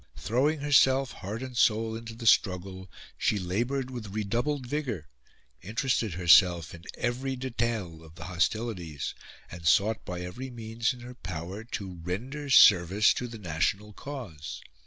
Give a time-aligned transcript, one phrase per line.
[0.17, 5.07] Throwing her self heart and soul into the struggle, she laboured with redoubled vigour,
[5.61, 9.13] interested herself in every detail of the hostilities,
[9.51, 14.63] and sought by every means in her power to render service to the national cause.